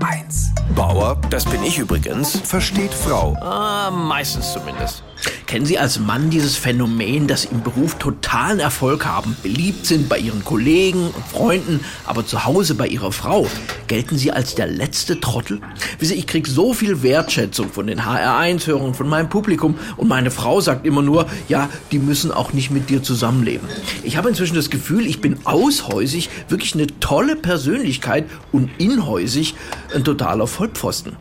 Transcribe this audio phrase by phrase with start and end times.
[0.00, 0.74] HR1.
[0.74, 3.36] Bauer, das bin ich übrigens, Versteht Frau.
[3.40, 5.02] ah, meistens zumindest.
[5.46, 10.08] Kennen Sie als Mann dieses Phänomen, dass Sie im Beruf totalen Erfolg haben, beliebt sind
[10.08, 13.46] bei Ihren Kollegen und Freunden, aber zu Hause bei Ihrer Frau?
[13.86, 15.60] Gelten Sie als der letzte Trottel?
[15.98, 20.30] Wissen Sie, ich krieg so viel Wertschätzung von den HR1-Hörern, von meinem Publikum und meine
[20.30, 23.68] Frau sagt immer nur, ja, die müssen auch nicht mit dir zusammenleben.
[24.02, 29.54] Ich habe inzwischen das Gefühl, ich bin aushäusig, wirklich eine tolle Persönlichkeit und inhäusig
[29.94, 31.16] ein totaler Vollpfosten.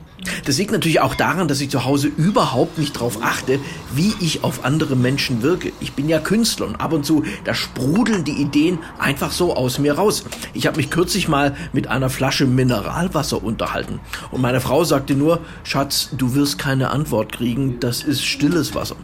[0.46, 3.60] Das liegt natürlich auch daran, dass ich zu Hause überhaupt nicht darauf achte,
[3.93, 5.71] wie ich auf andere Menschen wirke.
[5.79, 9.79] Ich bin ja Künstler und ab und zu, da sprudeln die Ideen einfach so aus
[9.79, 10.25] mir raus.
[10.54, 14.00] Ich habe mich kürzlich mal mit einer Flasche Mineralwasser unterhalten
[14.32, 18.96] und meine Frau sagte nur, Schatz, du wirst keine Antwort kriegen, das ist stilles Wasser.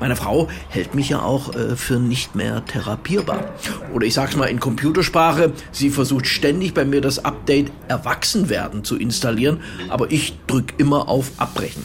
[0.00, 3.44] Meine Frau hält mich ja auch äh, für nicht mehr therapierbar.
[3.92, 8.96] Oder ich sag's mal in Computersprache, sie versucht ständig bei mir das Update Erwachsenwerden zu
[8.96, 11.84] installieren, aber ich drück immer auf Abbrechen.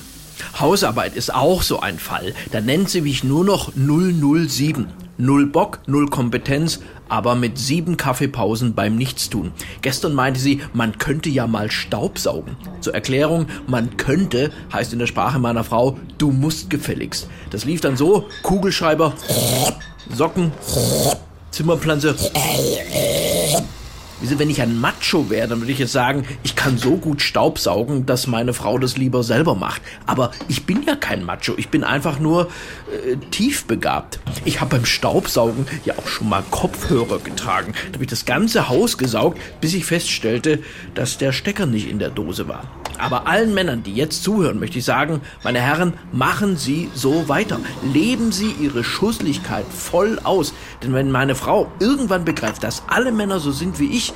[0.59, 2.33] Hausarbeit ist auch so ein Fall.
[2.51, 4.87] Da nennt sie mich nur noch 007.
[5.23, 9.53] Null Bock, null Kompetenz, aber mit sieben Kaffeepausen beim Nichtstun.
[9.81, 12.57] Gestern meinte sie, man könnte ja mal Staubsaugen.
[12.81, 17.29] Zur Erklärung, man könnte heißt in der Sprache meiner Frau, du musst gefälligst.
[17.51, 19.13] Das lief dann so, Kugelschreiber,
[20.13, 20.51] Socken,
[21.51, 22.17] Zimmerpflanze.
[24.23, 27.21] Wieso, wenn ich ein Macho wäre, dann würde ich jetzt sagen, ich kann so gut
[27.21, 29.81] Staubsaugen, dass meine Frau das lieber selber macht.
[30.05, 32.49] Aber ich bin ja kein Macho, ich bin einfach nur
[33.05, 34.21] äh, tiefbegabt.
[34.45, 37.73] Ich habe beim Staubsaugen ja auch schon mal Kopfhörer getragen.
[37.89, 40.59] Da habe ich das ganze Haus gesaugt, bis ich feststellte,
[40.95, 42.82] dass der Stecker nicht in der Dose war.
[42.99, 47.59] Aber allen Männern, die jetzt zuhören, möchte ich sagen, meine Herren, machen Sie so weiter.
[47.83, 50.53] Leben Sie Ihre Schusslichkeit voll aus.
[50.81, 54.13] Denn wenn meine Frau irgendwann begreift, dass alle Männer so sind wie ich,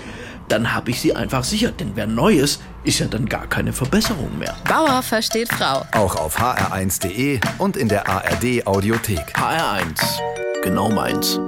[0.47, 1.71] dann habe ich sie einfach sicher.
[1.71, 4.55] Denn wer Neues ist ja dann gar keine Verbesserung mehr.
[4.67, 5.85] Bauer versteht Frau.
[5.93, 9.35] Auch auf hr1.de und in der ARD Audiothek.
[9.35, 10.19] HR1,
[10.63, 11.39] genau meins.